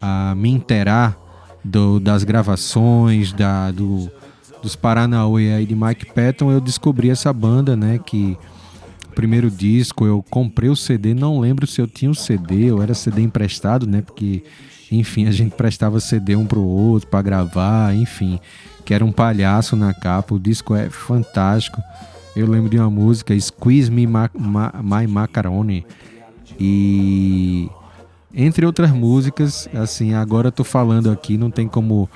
a 0.00 0.34
me 0.34 0.50
inteirar 0.50 1.16
do- 1.68 2.00
das 2.00 2.24
gravações, 2.24 3.32
da, 3.32 3.70
do, 3.70 4.10
dos 4.62 4.74
Paranauê 4.74 5.52
aí 5.54 5.66
de 5.66 5.74
Mike 5.74 6.06
Patton, 6.12 6.50
eu 6.50 6.60
descobri 6.60 7.10
essa 7.10 7.32
banda, 7.32 7.76
né? 7.76 7.98
Que 8.04 8.36
primeiro 9.14 9.50
disco 9.50 10.06
eu 10.06 10.24
comprei 10.30 10.68
o 10.70 10.76
CD, 10.76 11.12
não 11.14 11.40
lembro 11.40 11.66
se 11.66 11.80
eu 11.80 11.86
tinha 11.86 12.10
o 12.10 12.14
CD 12.14 12.70
ou 12.72 12.82
era 12.82 12.94
CD 12.94 13.22
emprestado, 13.22 13.86
né? 13.86 14.00
Porque, 14.02 14.42
enfim, 14.90 15.26
a 15.26 15.30
gente 15.30 15.54
prestava 15.54 16.00
CD 16.00 16.34
um 16.36 16.46
pro 16.46 16.62
outro 16.62 17.08
para 17.08 17.22
gravar, 17.22 17.94
enfim, 17.94 18.38
que 18.84 18.94
era 18.94 19.04
um 19.04 19.12
palhaço 19.12 19.74
na 19.76 19.92
capa. 19.92 20.34
O 20.34 20.38
disco 20.38 20.74
é 20.74 20.88
fantástico. 20.88 21.80
Eu 22.36 22.46
lembro 22.48 22.70
de 22.70 22.78
uma 22.78 22.88
música, 22.90 23.38
Squeeze 23.38 23.90
Me 23.90 24.06
Ma- 24.06 24.30
Ma- 24.38 24.72
My 24.82 25.06
Macaroni. 25.06 25.84
E 26.60 27.68
entre 28.34 28.66
outras 28.66 28.90
músicas, 28.90 29.68
assim, 29.74 30.14
agora 30.14 30.48
eu 30.48 30.52
tô 30.52 30.64
falando 30.64 31.10
aqui, 31.10 31.38
não 31.38 31.50
tem 31.50 31.66
como 31.66 32.08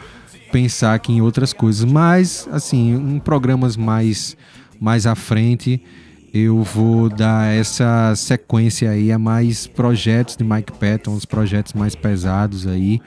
pensar 0.51 0.95
aqui 0.95 1.13
em 1.13 1.21
outras 1.21 1.53
coisas, 1.53 1.85
mas 1.85 2.47
assim, 2.53 2.93
em 2.95 3.19
programas 3.19 3.77
mais 3.77 4.37
mais 4.79 5.07
à 5.07 5.15
frente, 5.15 5.81
eu 6.35 6.63
vou 6.63 7.09
dar 7.09 7.47
essa 7.55 8.15
sequência 8.17 8.91
aí 8.91 9.13
a 9.13 9.19
mais 9.19 9.67
projetos 9.67 10.37
de 10.37 10.43
Mike 10.43 10.73
Patton, 10.73 11.15
os 11.15 11.25
projetos 11.25 11.73
mais 11.73 11.95
pesados 11.95 12.67
aí. 12.67 13.01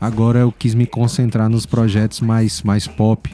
Agora 0.00 0.38
eu 0.38 0.50
quis 0.50 0.74
me 0.74 0.86
concentrar 0.86 1.48
nos 1.48 1.66
projetos 1.66 2.20
mais 2.20 2.62
mais 2.62 2.86
pop, 2.86 3.30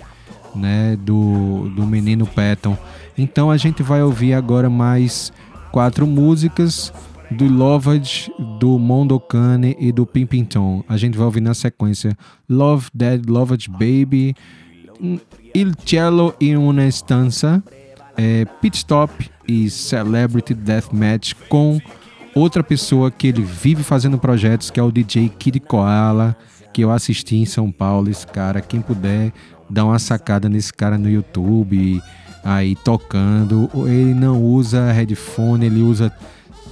né, 0.55 0.97
do, 0.97 1.71
do 1.75 1.87
menino 1.87 2.27
Patton. 2.27 2.77
Então 3.17 3.51
a 3.51 3.57
gente 3.57 3.83
vai 3.83 4.03
ouvir 4.03 4.35
agora 4.35 4.69
mais 4.69 5.33
quatro 5.71 6.07
músicas 6.07 6.93
do 7.31 7.47
Lovage, 7.47 8.33
do 8.59 8.79
Mondokane 8.79 9.77
e 9.79 9.93
do 9.93 10.07
Pimpington. 10.07 10.85
A 10.89 10.97
gente 10.97 11.17
vai 11.17 11.27
ouvir 11.27 11.41
na 11.41 11.55
sequência 11.55 12.17
Love 12.49 12.89
Dead 12.95 13.29
Lovage 13.29 13.69
Baby, 13.69 14.35
Il 15.55 15.75
Cielo 15.85 16.35
in 16.41 16.57
una 16.57 16.89
Stanza, 16.91 17.63
é, 18.17 18.45
Pit 18.61 18.77
Stop 18.77 19.31
e 19.47 19.69
Celebrity 19.71 20.55
Deathmatch 20.55 21.35
com 21.49 21.81
outra 22.35 22.63
pessoa 22.63 23.11
que 23.11 23.29
ele 23.29 23.43
vive 23.43 23.83
fazendo 23.83 24.19
projetos, 24.19 24.71
que 24.71 24.81
é 24.81 24.83
o 24.83 24.91
DJ 24.91 25.29
Kid 25.29 25.61
Koala, 25.61 26.37
que 26.73 26.83
eu 26.83 26.91
assisti 26.91 27.37
em 27.37 27.47
São 27.47 27.71
Paulo. 27.71 28.11
Esse 28.11 28.27
cara, 28.27 28.61
quem 28.61 28.81
puder 28.81 29.33
dar 29.71 29.85
uma 29.85 29.99
sacada 29.99 30.49
nesse 30.49 30.73
cara 30.73 30.99
no 30.99 31.09
YouTube, 31.09 32.03
aí 32.45 32.77
tocando. 32.77 33.71
Ele 33.87 34.15
não 34.15 34.43
usa 34.43 34.93
headphone, 34.93 35.67
ele 35.67 35.81
usa 35.81 36.13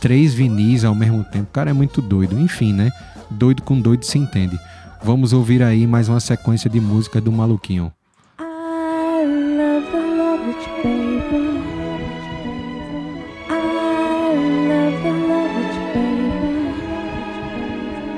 três 0.03 0.35
vinis 0.35 0.85
ao 0.85 0.97
mesmo 0.97 1.23
tempo. 1.23 1.45
O 1.45 1.53
cara 1.53 1.71
é 1.71 1.73
muito 1.73 2.03
doido. 2.03 2.37
Enfim, 2.37 2.73
né? 2.73 2.91
Doido 3.31 3.63
com 3.63 3.81
doido 3.81 4.05
se 4.05 4.19
entende. 4.19 4.59
Vamos 5.01 5.33
ouvir 5.33 5.63
aí 5.63 5.87
mais 5.87 6.09
uma 6.09 6.19
sequência 6.19 6.69
de 6.69 6.81
música 6.81 7.21
do 7.21 7.31
maluquinho. 7.31 7.93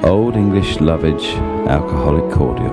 Old 0.02 0.38
English 0.38 0.82
Lovage 0.82 1.36
Alcoholic 1.68 2.34
Cordial. 2.34 2.72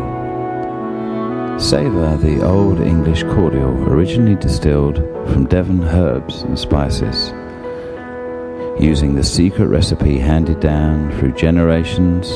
Savour 1.58 2.18
the 2.18 2.46
Old 2.46 2.82
English 2.82 3.24
Cordial, 3.24 3.72
originally 3.90 4.36
distilled 4.36 5.04
from 5.28 5.46
Devon 5.46 5.84
herbs 5.84 6.44
and 6.44 6.58
spices, 6.58 7.34
using 8.80 9.16
the 9.16 9.24
secret 9.24 9.68
recipe 9.68 10.18
handed 10.18 10.60
down 10.60 11.12
through 11.20 11.34
generations, 11.34 12.30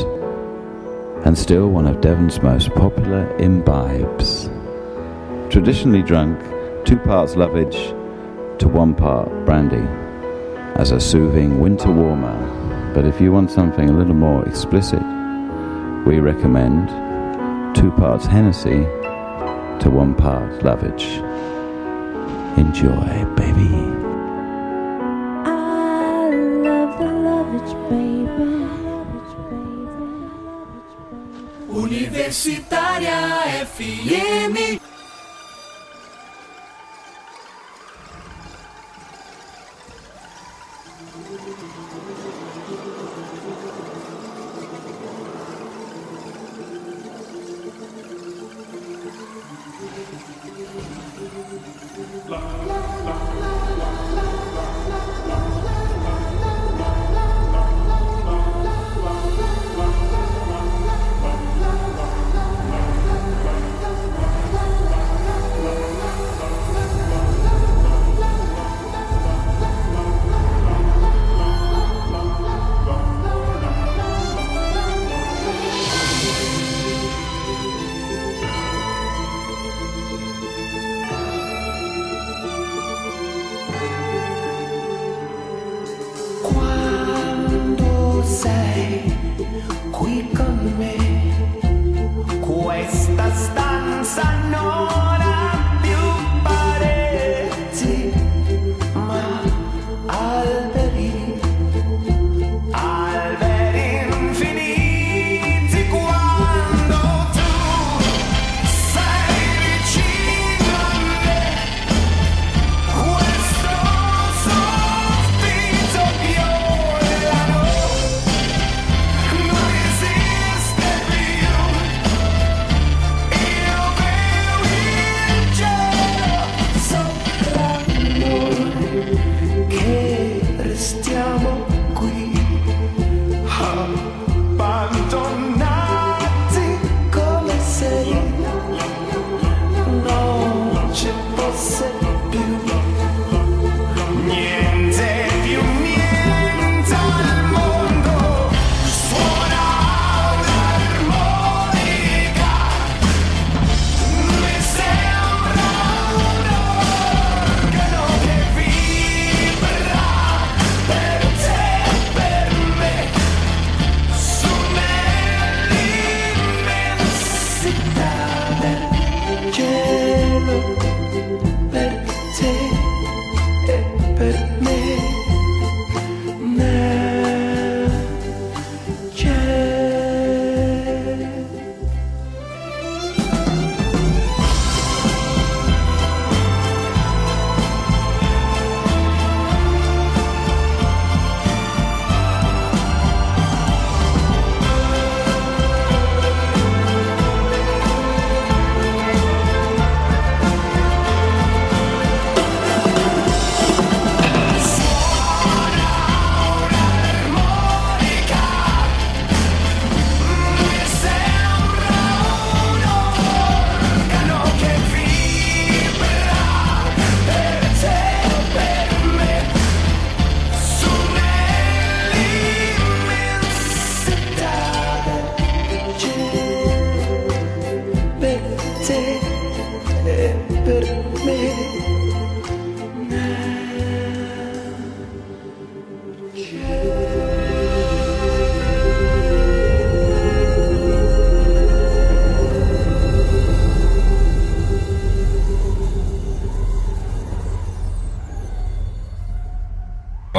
and 1.25 1.37
still 1.37 1.69
one 1.69 1.87
of 1.87 2.01
Devon's 2.01 2.41
most 2.41 2.69
popular 2.75 3.35
imbibes. 3.37 4.49
Traditionally 5.49 6.03
drunk 6.03 6.39
two 6.85 6.97
parts 6.97 7.35
lovage 7.35 7.93
to 8.59 8.67
one 8.67 8.93
part 8.93 9.29
brandy 9.45 9.87
as 10.79 10.91
a 10.91 10.99
soothing 10.99 11.59
winter 11.59 11.91
warmer. 11.91 12.91
But 12.93 13.05
if 13.05 13.19
you 13.19 13.31
want 13.31 13.51
something 13.51 13.89
a 13.89 13.97
little 13.97 14.13
more 14.13 14.47
explicit, 14.47 15.01
we 16.05 16.19
recommend 16.19 16.87
two 17.75 17.91
parts 17.91 18.25
Hennessy 18.25 18.83
to 19.81 19.89
one 19.89 20.15
part 20.15 20.63
Lovage. 20.63 21.21
Enjoy, 22.57 23.25
baby. 23.35 24.04
Universitária 32.35 33.65
FM. 33.65 34.94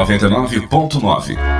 99.9. 0.06 1.55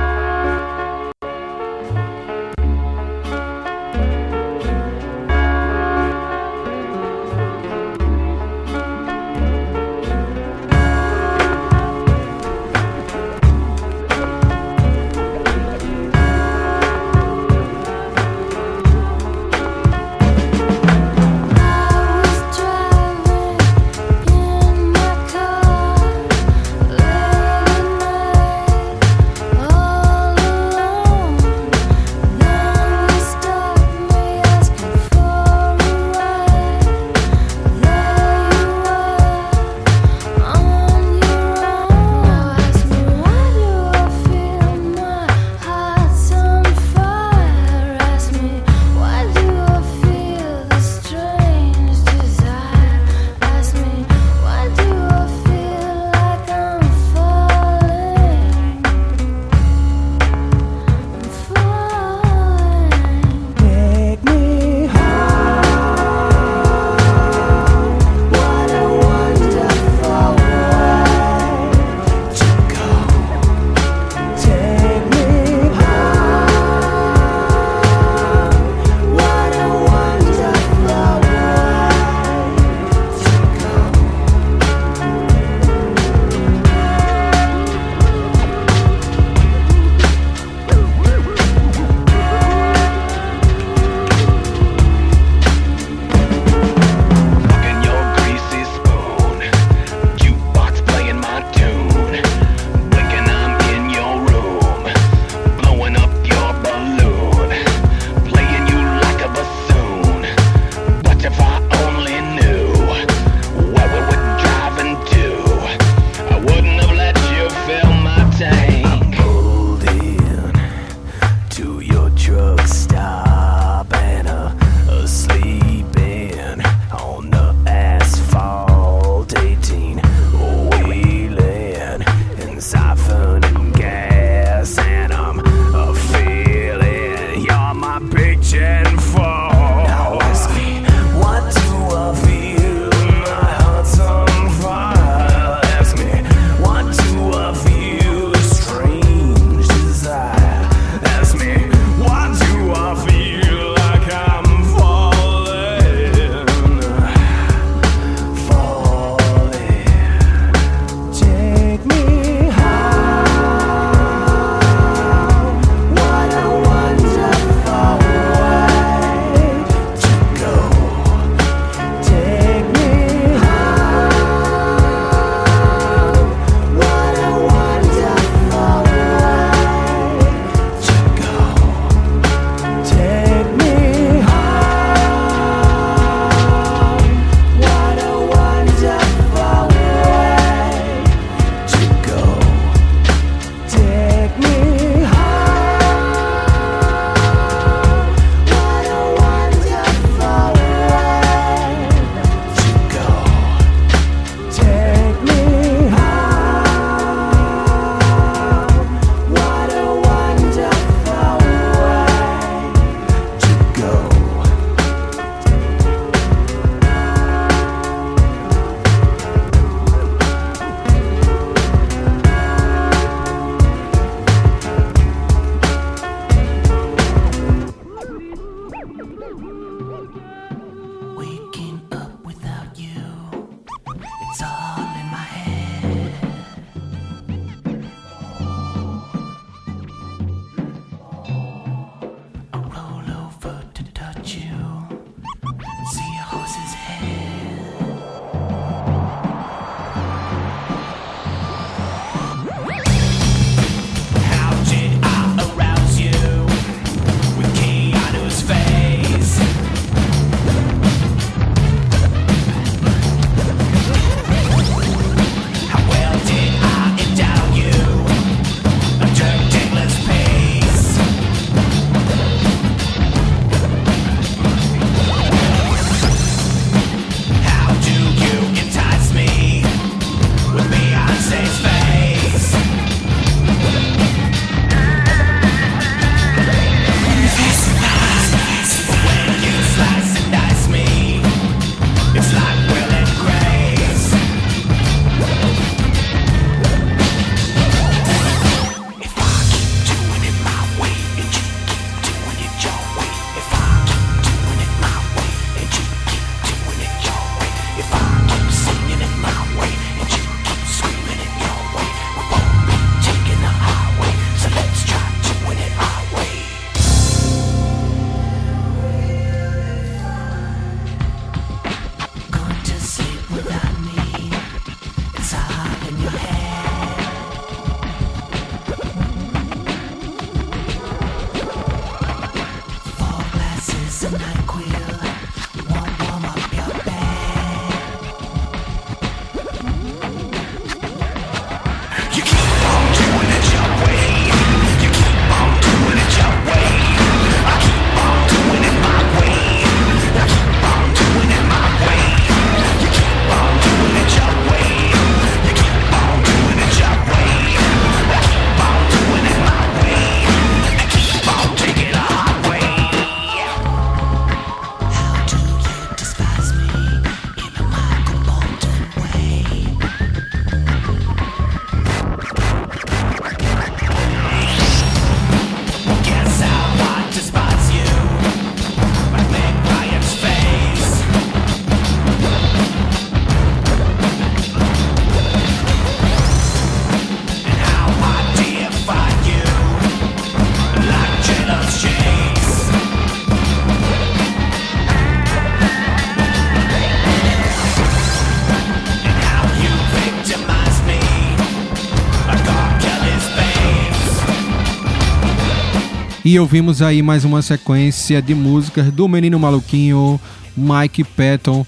E 406.27 406.37
ouvimos 406.37 406.81
aí 406.81 407.01
mais 407.01 407.23
uma 407.23 407.41
sequência 407.41 408.21
de 408.21 408.35
músicas 408.35 408.91
do 408.91 409.07
Menino 409.07 409.39
Maluquinho, 409.39 410.19
Mike 410.57 411.05
Patton. 411.05 411.65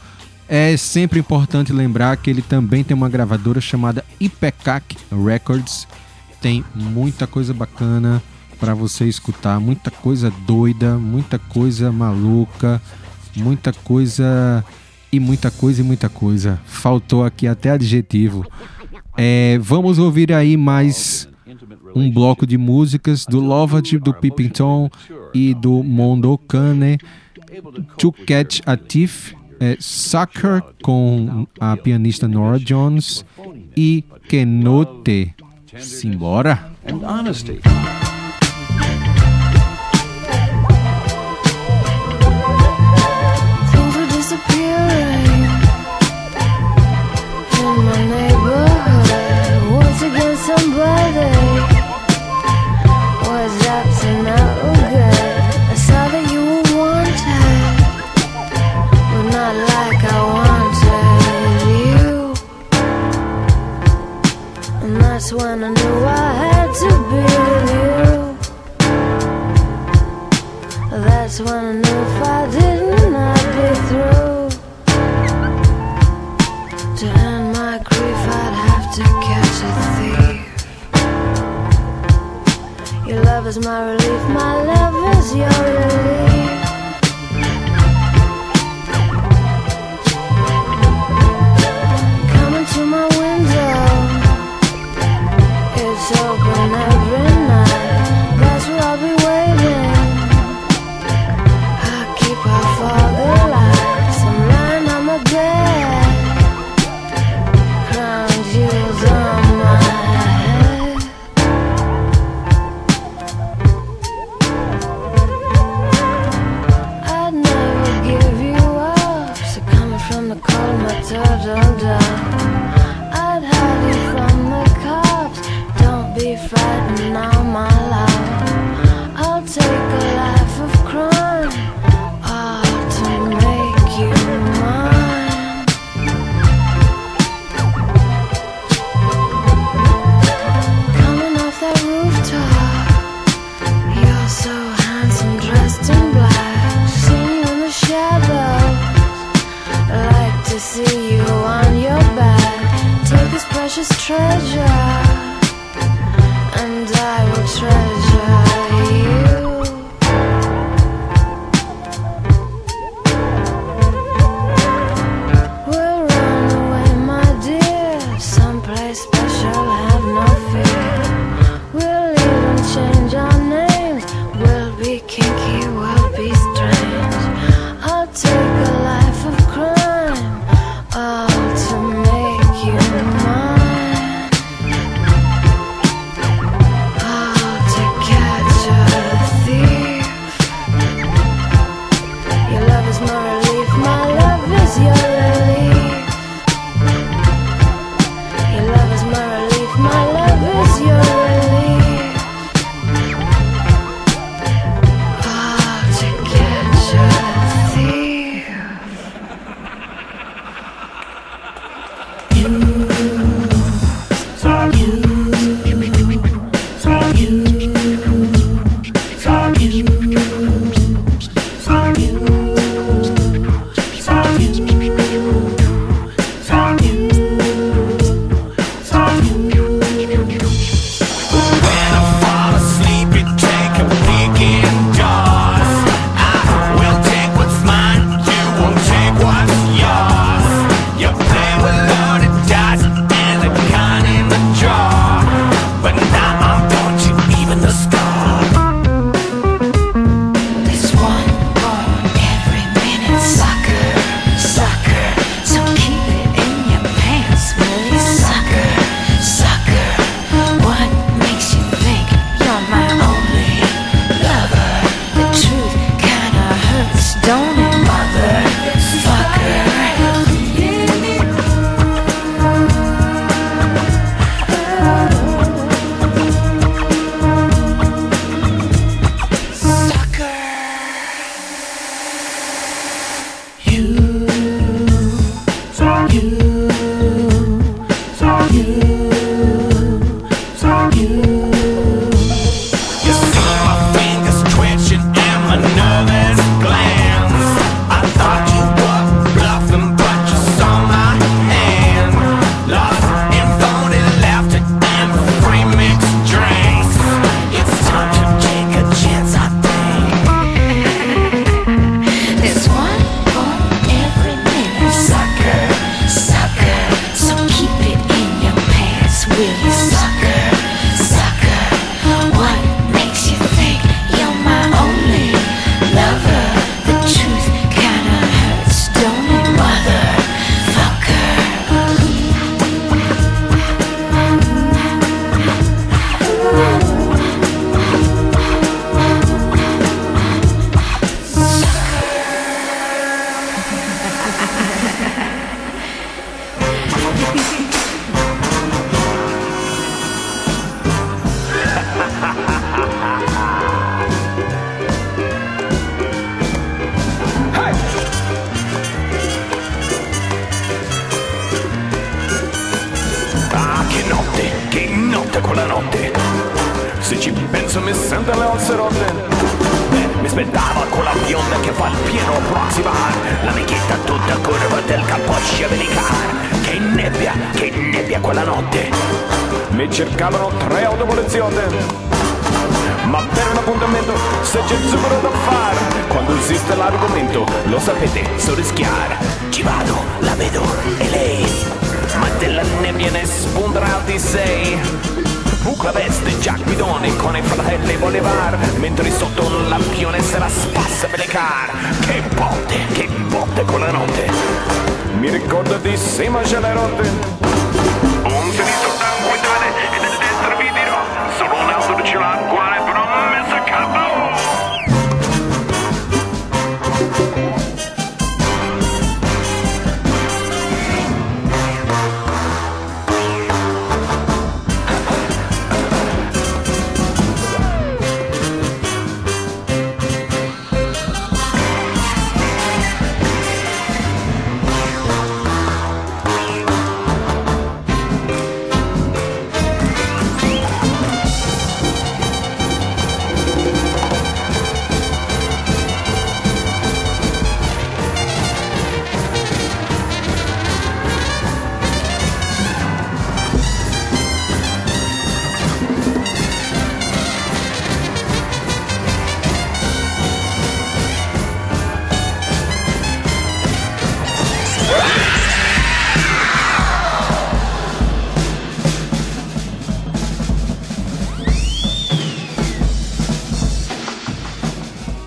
É 0.49 0.75
sempre 0.75 1.17
importante 1.17 1.71
lembrar 1.71 2.17
que 2.17 2.29
ele 2.29 2.41
também 2.41 2.83
tem 2.83 2.93
uma 2.93 3.07
gravadora 3.07 3.61
chamada 3.61 4.03
Ipecac 4.19 4.97
Records. 5.25 5.87
Tem 6.41 6.61
muita 6.75 7.25
coisa 7.25 7.53
bacana 7.53 8.21
para 8.59 8.73
você 8.73 9.05
escutar, 9.05 9.61
muita 9.61 9.89
coisa 9.89 10.29
doida, 10.45 10.97
muita 10.97 11.39
coisa 11.39 11.89
maluca, 11.89 12.81
muita 13.37 13.71
coisa 13.71 14.61
e 15.09 15.21
muita 15.21 15.49
coisa 15.49 15.79
e 15.79 15.85
muita 15.85 16.09
coisa. 16.09 16.59
Faltou 16.65 17.23
aqui 17.23 17.47
até 17.47 17.69
adjetivo. 17.69 18.45
É, 19.15 19.57
vamos 19.61 19.99
ouvir 19.99 20.33
aí 20.33 20.57
mais 20.57 21.29
um 21.95 22.11
bloco 22.11 22.45
de 22.45 22.57
músicas 22.57 23.25
do 23.25 23.39
Lovett, 23.39 23.97
do 23.97 24.13
Pippington 24.13 24.89
e 25.33 25.53
do 25.53 25.83
Mondo 25.83 26.37
Cane. 26.37 26.97
To 27.97 28.11
Catch 28.11 28.61
a 28.65 28.77
Thief, 28.77 29.33
é, 29.59 29.75
Sucker 29.79 30.61
com 30.83 31.47
a 31.59 31.75
pianista 31.75 32.27
Nora 32.27 32.59
Jones 32.59 33.25
e 33.75 34.03
Kenote. 34.27 35.33
Simbora! 35.77 36.69
and 36.89 37.03
honesty. 37.03 37.61
When 65.39 65.63
I 65.63 65.69
knew 65.69 66.05
I 66.05 66.33
had 66.43 66.69
to 66.81 66.89
be 67.09 67.21
you. 67.73 68.09
That's 71.05 71.35
when 71.39 71.63
I 71.65 71.73
knew 71.83 71.99
if 72.07 72.17
I 72.37 72.39
didn't, 72.55 73.15
I'd 73.15 73.45
be 73.55 73.67
through. 73.87 74.49
To 76.99 77.05
end 77.27 77.47
my 77.53 77.75
grief, 77.89 78.21
I'd 78.41 78.55
have 78.67 78.87
to 78.97 79.03
catch 79.27 79.57
a 79.67 79.71
thief. 79.95 80.41
Your 83.07 83.19
love 83.23 83.45
is 83.47 83.57
my 83.59 83.79
relief, 83.91 84.23
my 84.29 84.53
love 84.71 84.95
is 85.15 85.27
your 85.35 85.57
relief. 85.63 86.28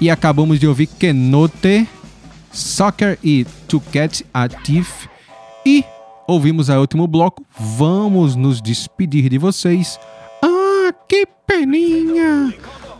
E 0.02 0.10
acabamos 0.10 0.58
de 0.58 0.66
ouvir 0.66 0.88
Kenote, 0.88 1.88
Soccer 2.50 3.16
e 3.22 3.46
To 3.68 3.80
Get 3.92 4.22
a 4.34 4.48
Thief. 4.48 5.06
E 5.64 5.84
ouvimos 6.26 6.68
a 6.68 6.80
último 6.80 7.06
bloco. 7.06 7.46
Vamos 7.56 8.34
nos 8.34 8.60
despedir 8.60 9.28
de 9.28 9.38
vocês. 9.38 10.00
Ah, 10.42 10.92
que 11.08 11.24
peninha! 11.46 12.52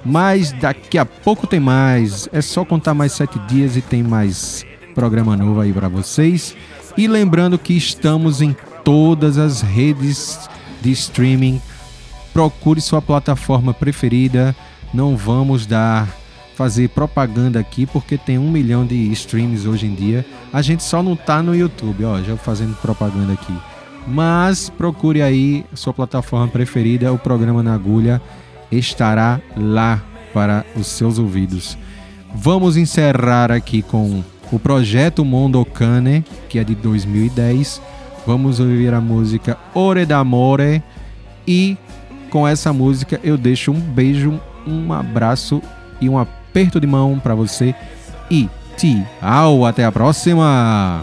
Mas 0.05 0.53
daqui 0.53 0.97
a 0.97 1.05
pouco 1.05 1.45
tem 1.45 1.59
mais. 1.59 2.29
É 2.33 2.41
só 2.41 2.65
contar 2.65 2.95
mais 2.95 3.11
sete 3.11 3.37
dias 3.49 3.77
e 3.77 3.81
tem 3.81 4.01
mais 4.01 4.65
programa 4.95 5.37
novo 5.37 5.61
aí 5.61 5.73
para 5.73 5.89
vocês. 5.89 6.55
E 6.97 7.09
lembrando 7.09 7.59
que 7.59 7.77
estamos 7.77 8.41
em 8.41 8.55
todas 8.85 9.39
as 9.39 9.61
redes 9.61 10.49
de 10.81 10.93
streaming. 10.93 11.61
Procure 12.33 12.81
sua 12.81 13.03
plataforma 13.03 13.75
preferida. 13.75 14.55
Não 14.95 15.17
vamos 15.17 15.67
dar 15.67 16.22
fazer 16.55 16.89
propaganda 16.89 17.59
aqui 17.59 17.87
porque 17.87 18.17
tem 18.19 18.39
um 18.39 18.51
milhão 18.51 18.87
de 18.87 19.11
streams 19.13 19.67
hoje 19.67 19.87
em 19.87 19.95
dia. 19.95 20.25
A 20.53 20.63
gente 20.63 20.83
só 20.83 21.03
não 21.03 21.17
tá 21.17 21.43
no 21.43 21.55
YouTube, 21.55 22.05
ó, 22.05 22.21
já 22.23 22.37
fazendo 22.37 22.75
propaganda 22.77 23.33
aqui. 23.33 23.55
Mas 24.07 24.69
procure 24.69 25.23
aí 25.23 25.65
sua 25.75 25.93
plataforma 25.93 26.49
preferida, 26.49 27.13
o 27.13 27.19
programa 27.19 27.63
na 27.63 27.75
agulha 27.75 28.21
estará 28.71 29.41
lá 29.57 30.03
para 30.33 30.65
os 30.77 30.87
seus 30.87 31.19
ouvidos. 31.19 31.77
Vamos 32.35 32.77
encerrar 32.77 33.53
aqui 33.53 33.83
com 33.83 34.23
o 34.51 34.59
projeto 34.59 35.25
Mondokane, 35.25 36.25
que 36.49 36.59
é 36.59 36.65
de 36.65 36.75
2010. 36.75 37.81
Vamos 38.27 38.61
ouvir 38.61 38.95
a 38.95 39.01
música 39.01 39.59
Ore 39.75 40.07
d'Amore 40.07 40.83
e 41.47 41.77
com 42.31 42.47
essa 42.47 42.73
música 42.73 43.21
eu 43.23 43.37
deixo 43.37 43.73
um 43.73 43.81
beijo, 43.81 44.41
um 44.67 44.93
abraço 44.93 45.61
e 46.01 46.09
um 46.09 46.19
aperto 46.53 46.79
de 46.79 46.87
mão 46.87 47.19
para 47.19 47.35
você 47.35 47.75
e 48.31 48.47
tchau, 48.77 49.65
até 49.65 49.87
a 49.87 49.91
próxima. 49.91 51.03